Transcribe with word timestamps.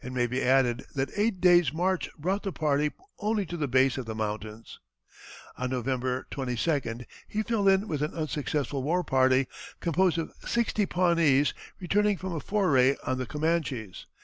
It 0.00 0.10
may 0.10 0.26
be 0.26 0.40
added 0.42 0.86
that 0.94 1.10
eight 1.18 1.38
days' 1.38 1.70
march 1.70 2.08
brought 2.16 2.44
the 2.44 2.50
party 2.50 2.92
only 3.18 3.44
to 3.44 3.58
the 3.58 3.68
base 3.68 3.98
of 3.98 4.06
the 4.06 4.14
mountains. 4.14 4.80
On 5.58 5.68
November 5.68 6.26
22d 6.30 7.04
he 7.28 7.42
fell 7.42 7.68
in 7.68 7.86
with 7.86 8.00
an 8.00 8.14
unsuccessful 8.14 8.82
war 8.82 9.04
party, 9.04 9.48
composed 9.80 10.16
of 10.16 10.32
sixty 10.46 10.86
Pawnees, 10.86 11.52
returning 11.78 12.16
from 12.16 12.34
a 12.34 12.40
foray 12.40 12.94
on 13.06 13.18
the 13.18 13.26
Comanches. 13.26 14.06